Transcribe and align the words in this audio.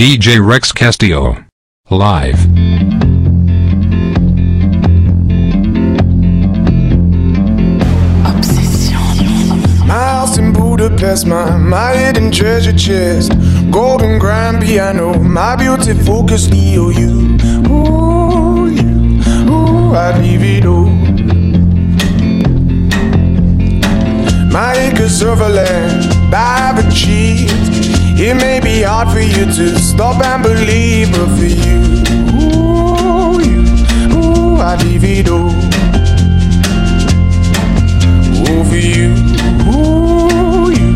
DJ 0.00 0.42
Rex 0.42 0.72
Castillo. 0.72 1.44
Live. 1.90 2.46
In 10.38 10.54
Budapest, 10.54 11.26
my, 11.26 11.58
my 11.58 11.94
hidden 11.94 12.30
treasure 12.32 12.72
chest. 12.72 13.32
Golden 13.70 14.18
grand 14.18 14.62
piano, 14.62 15.18
my 15.18 15.54
beauty 15.54 15.92
focus 15.92 16.46
EOU. 16.46 17.68
Ooh, 17.68 18.70
you, 18.70 19.52
ooh, 19.52 19.94
I'd 19.94 20.18
leave 20.22 20.42
it 20.42 20.64
all. 20.64 20.86
My 24.50 24.72
acres 24.76 25.20
of 25.20 25.40
land 25.40 26.34
I've 26.34 26.86
achieved. 26.88 27.79
It 28.22 28.34
may 28.34 28.60
be 28.60 28.82
hard 28.82 29.08
for 29.08 29.20
you 29.20 29.46
to 29.46 29.78
stop 29.78 30.22
and 30.22 30.42
believe, 30.42 31.10
but 31.10 31.26
for 31.38 31.42
you, 31.42 31.80
ooh, 32.36 33.40
you, 33.40 33.64
ooh, 34.14 34.58
I'd 34.58 34.82
leave 34.84 35.04
it 35.04 35.30
all. 35.30 35.48
Ooh, 38.44 38.62
for 38.68 38.76
you, 38.76 39.16
ooh, 39.72 40.68
you, 40.70 40.90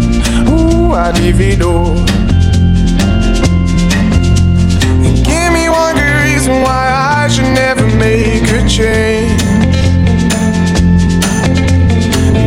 ooh, 0.53 0.93
I'd 0.93 1.19
leave 1.19 1.41
it 1.41 1.63
all. 1.63 1.97
And 5.07 5.17
give 5.25 5.51
me 5.55 5.71
one 5.71 5.95
good 5.97 6.17
reason 6.29 6.61
why 6.61 6.93
I 6.93 7.29
should 7.29 7.55
never 7.55 7.87
make 7.97 8.43
a 8.53 8.69
change. 8.69 9.41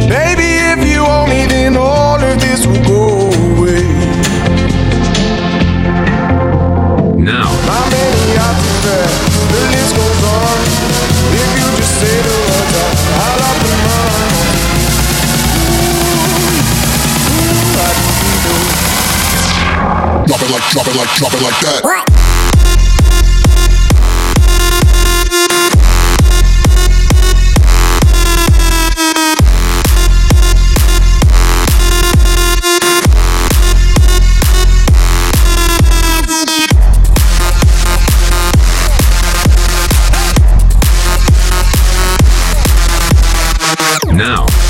Baby, 0.08 0.50
if 0.70 0.88
you 0.88 1.04
owe 1.04 1.26
me, 1.26 1.48
then 1.48 1.76
all 1.78 2.22
of 2.22 2.40
this 2.40 2.68
will 2.68 2.84
go 2.86 3.27
you. 7.28 7.34
Drop 20.28 20.42
it 20.42 20.52
like, 20.52 20.64
drop 20.72 20.88
it 20.88 20.96
like, 20.96 21.10
drop 21.16 21.34
it 21.34 21.42
like 21.42 21.60
that. 21.62 22.17
Now, 44.18 44.67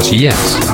Yes, 0.00 0.12
yes, 0.12 0.69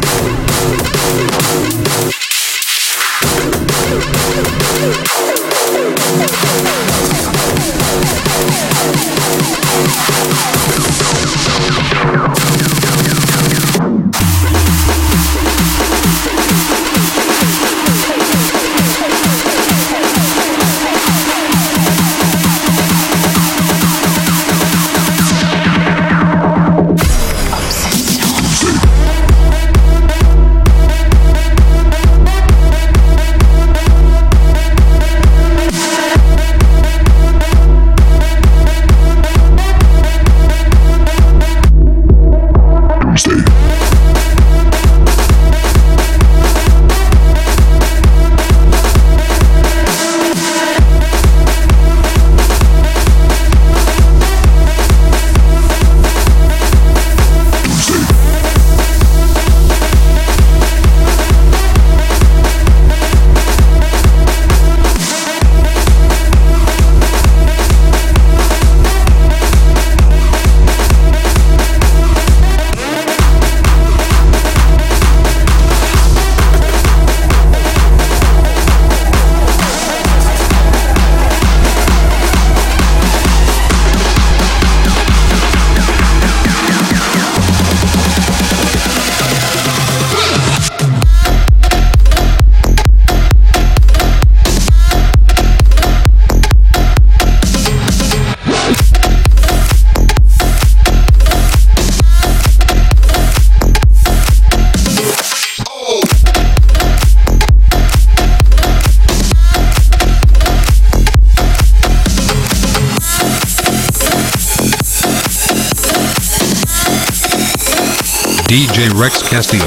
DJ 118.57 118.89
Rex 118.99 119.23
Castillo. 119.23 119.67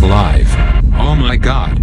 Live. 0.00 0.48
Oh 0.98 1.14
my 1.14 1.36
god. 1.36 1.75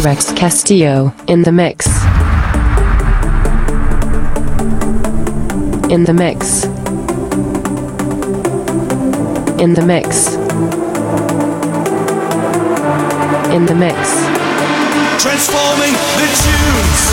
Rex 0.00 0.32
Castillo, 0.32 1.12
in 1.26 1.42
the 1.42 1.50
mix. 1.50 1.86
In 5.90 6.04
the 6.04 6.12
mix. 6.12 6.64
In 9.60 9.74
the 9.74 9.84
mix. 9.84 10.34
In 13.52 13.66
the 13.66 13.74
mix. 13.74 13.98
Transforming 15.20 15.92
the 15.92 16.28
tunes. 16.42 17.07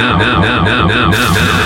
now, 0.00 0.16
now, 0.16 0.40
now, 0.40 0.64
now, 0.64 0.86
now, 0.86 1.10
now. 1.10 1.59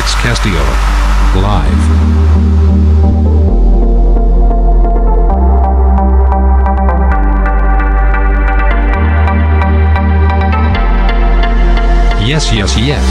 Rex 0.00 0.14
Castillo. 0.14 0.64
Live. 1.42 1.80
yes, 12.26 12.50
yes, 12.50 12.78
yes. 12.78 13.04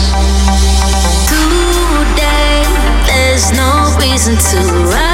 Today, 1.30 2.64
there's 3.06 3.52
no 3.52 3.96
reason 4.00 4.36
to 4.36 4.58
run. 4.90 5.09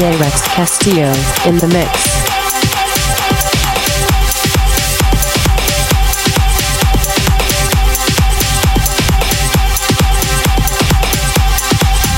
DJ 0.00 0.18
Rex 0.18 0.48
Castillo 0.48 1.12
in 1.46 1.58
the 1.58 1.68
mix. 1.68 1.92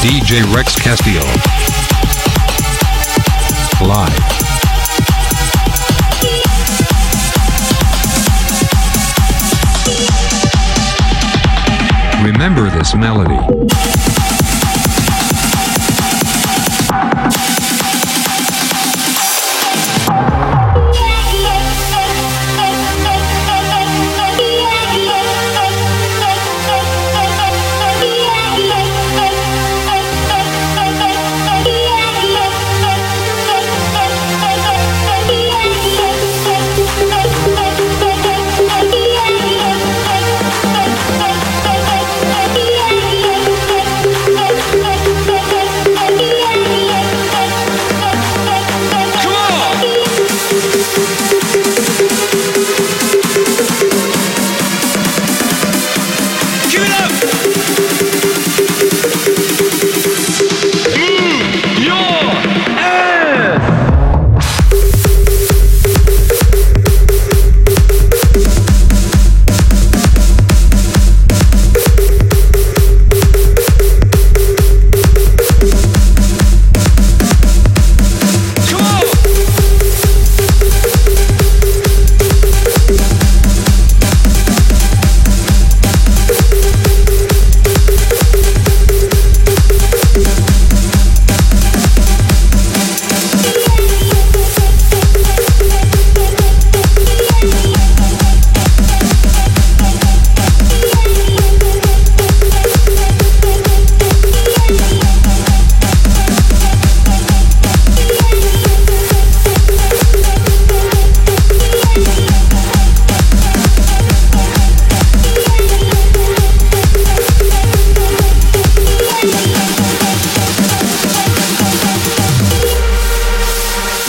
DJ 0.01 0.45
Rex 0.55 0.77
Castillo. 0.77 1.25
Live. 3.85 4.43
Remember 12.25 12.71
this 12.71 12.95
melody. 12.95 13.82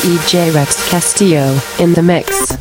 DJ 0.04 0.54
Rex 0.54 0.89
Castillo 0.89 1.58
in 1.80 1.94
the 1.94 2.04
mix. 2.04 2.58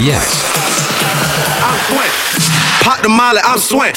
Yes, 0.00 0.30
yes, 0.54 1.90
yes. 1.90 2.84
Pop 2.84 3.02
the 3.02 3.08
molly, 3.08 3.40
I'm 3.42 3.58
swing. 3.58 3.94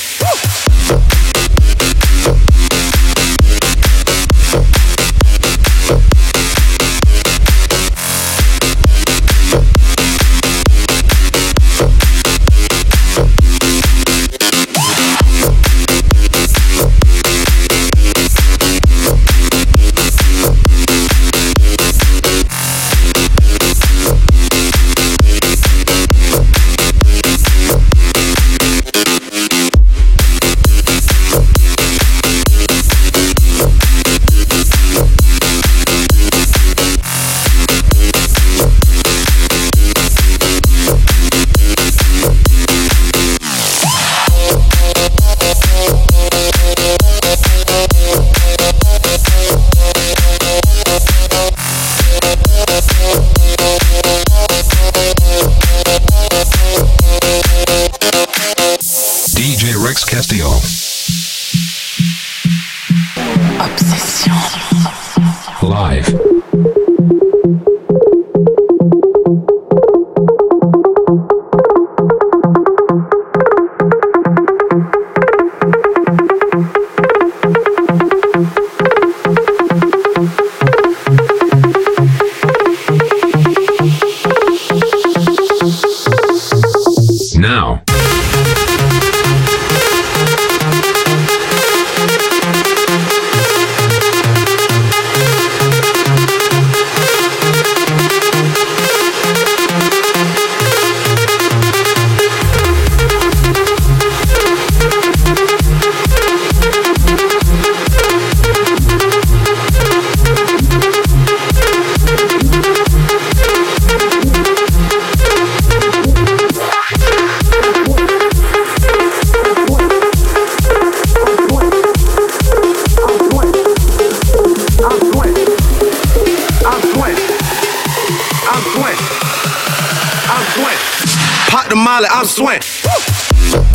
Pop 131.52 131.68
the 131.68 131.76
molly, 131.76 132.08
I'm 132.10 132.26
swing. 132.26 133.71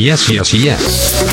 Yes, 0.00 0.30
yes, 0.30 0.54
yes. 0.54 1.29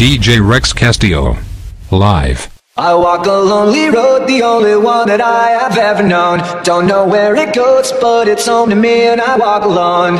DJ 0.00 0.40
Rex 0.40 0.72
Castillo. 0.72 1.36
Live. 1.90 2.48
I 2.74 2.94
walk 2.94 3.26
a 3.26 3.32
lonely 3.32 3.90
road, 3.90 4.26
the 4.26 4.42
only 4.42 4.74
one 4.74 5.08
that 5.08 5.20
I 5.20 5.50
have 5.50 5.76
ever 5.76 6.02
known. 6.02 6.38
Don't 6.64 6.86
know 6.86 7.06
where 7.06 7.36
it 7.36 7.54
goes, 7.54 7.92
but 8.00 8.26
it's 8.26 8.46
home 8.46 8.70
to 8.70 8.76
me, 8.76 9.08
and 9.08 9.20
I 9.20 9.36
walk 9.36 9.62
alone. 9.62 10.16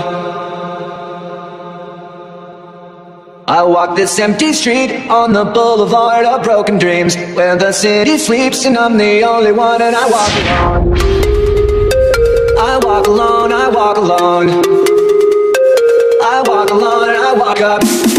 I 3.48 3.62
walk 3.62 3.96
this 3.96 4.18
empty 4.18 4.52
street 4.52 5.08
on 5.08 5.32
the 5.32 5.46
boulevard 5.46 6.26
of 6.26 6.42
broken 6.42 6.76
dreams, 6.76 7.16
where 7.34 7.56
the 7.56 7.72
city 7.72 8.18
sleeps, 8.18 8.66
and 8.66 8.76
I'm 8.76 8.98
the 8.98 9.22
only 9.24 9.52
one, 9.52 9.80
and 9.80 9.96
I 9.96 10.10
walk 10.10 10.32
alone. 10.42 10.98
I 12.58 12.78
walk 12.84 13.06
alone, 13.06 13.50
I 13.50 13.68
walk 13.70 13.96
alone. 13.96 14.50
I 16.22 16.42
walk 16.44 16.68
alone, 16.68 17.08
and 17.08 17.18
I 17.18 17.32
walk 17.32 17.60
up. 17.62 18.09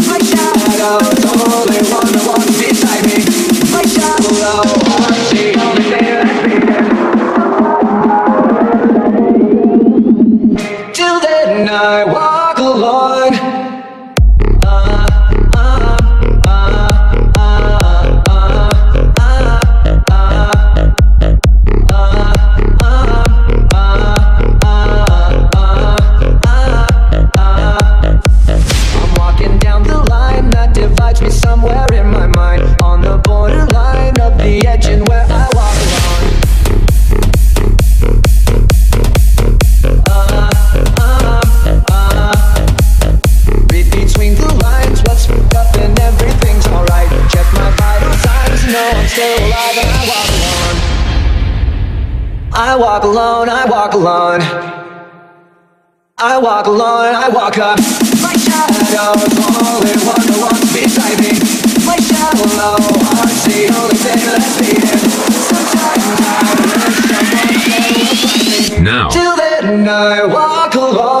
My 0.62 0.68
shadow's 0.70 1.24
only 1.26 1.82
one 1.90 2.06
that 2.06 2.22
walks 2.24 2.46
beside 2.54 3.02
me. 3.06 3.18
My 3.72 3.82
shadow, 3.82 5.11
I 52.72 52.74
walk 52.74 53.04
alone, 53.04 53.50
I 53.50 53.66
walk 53.66 53.92
alone. 53.92 54.40
I 56.16 56.38
walk 56.38 56.66
alone, 56.66 57.14
I 57.14 57.28
walk 57.28 57.58
up. 57.58 57.78
My 58.24 58.32
shadow's 58.32 58.88
only 58.88 59.92
one 60.08 60.24
that 60.24 60.38
walks 60.40 60.72
beside 60.72 61.20
me. 61.20 61.36
My 61.84 62.00
shallow 62.00 62.80
heart's 63.04 63.44
the 63.44 63.68
only 63.76 63.96
thing 64.00 64.24
that's 64.24 64.56
beating. 64.56 65.04
Sometimes 65.52 66.16
I 66.24 66.48
wish 67.44 67.68
someone 67.68 68.08
would 68.08 68.16
find 68.24 68.80
me. 68.80 68.90
Now. 68.90 69.10
Till 69.10 69.36
then, 69.36 69.86
I 69.86 70.24
walk 70.24 70.74
alone. 70.74 71.11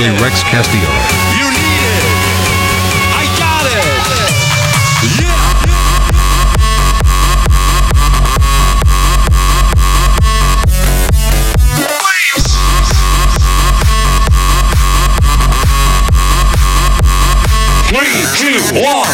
Rex 0.00 0.42
Castillo. 0.44 0.80
You 1.36 1.44
need 1.52 1.82
it. 1.84 2.04
I 3.12 3.28
got 3.36 3.66
it. 3.68 3.84
Yeah. 5.20 5.36
Three, 17.90 18.24
two, 18.40 18.56
one, 18.80 19.09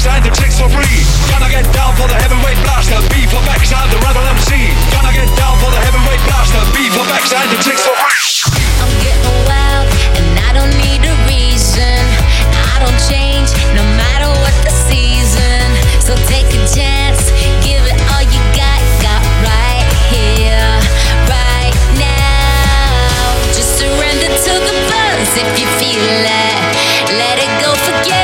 backside, 0.00 0.24
the 0.24 0.32
chicks 0.32 0.56
for 0.56 0.68
free. 0.72 1.04
Gonna 1.28 1.52
get 1.52 1.68
down 1.76 1.92
for 1.92 2.08
the 2.08 2.16
heavyweight 2.16 2.56
blaster. 2.64 2.96
B 3.12 3.28
for 3.28 3.36
backside, 3.44 3.84
the 3.92 4.00
rebel 4.00 4.24
MC. 4.32 4.72
Gonna 4.96 5.12
get 5.12 5.28
down 5.36 5.60
for 5.60 5.68
the 5.68 5.76
heavyweight 5.76 6.24
blaster. 6.24 6.56
B 6.72 6.88
for 6.88 7.04
backside, 7.04 7.44
the 7.52 7.60
chicks 7.60 7.84
for 7.84 7.92
free. 8.00 8.48
I'm 8.80 8.88
getting 9.04 9.36
wild, 9.44 9.92
and 10.16 10.40
I 10.40 10.56
don't 10.56 10.72
need 10.80 11.04
a 11.04 11.12
reason. 11.28 12.00
I 12.48 12.80
don't 12.80 12.96
change 13.12 13.52
no 13.76 13.84
matter 14.00 14.32
what 14.40 14.56
the 14.64 14.72
season. 14.88 15.68
So 16.00 16.16
take 16.32 16.48
a 16.48 16.60
chance, 16.64 17.28
give 17.60 17.84
it 17.84 18.00
all 18.08 18.24
you 18.24 18.40
got, 18.56 18.80
got 19.04 19.20
right 19.44 19.84
here, 20.08 20.80
right 21.28 21.76
now. 22.00 23.36
Just 23.52 23.76
surrender 23.76 24.32
to 24.32 24.52
the 24.64 24.74
buzz 24.88 25.28
if 25.36 25.50
you 25.60 25.68
feel 25.76 26.08
it. 26.24 26.56
Let 27.20 27.36
it 27.36 27.52
go, 27.60 27.76
forget 27.84 28.19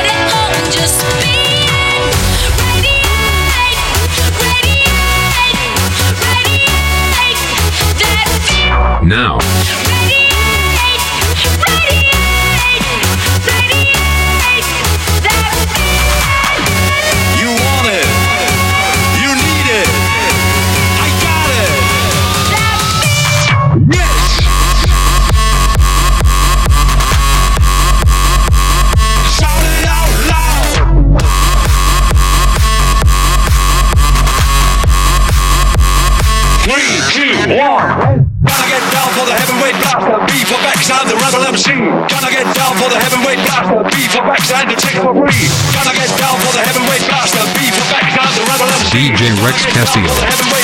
Castillo. 49.77 50.56